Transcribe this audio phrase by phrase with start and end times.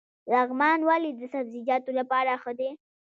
[0.31, 2.69] لغمان ولې د سبزیجاتو لپاره ښه دی؟